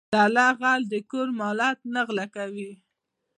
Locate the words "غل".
0.59-0.81